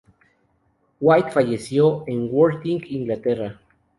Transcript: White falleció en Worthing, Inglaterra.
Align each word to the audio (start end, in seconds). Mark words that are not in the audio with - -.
White 0.99 1.29
falleció 1.31 2.05
en 2.07 2.27
Worthing, 2.31 2.83
Inglaterra. 2.89 3.61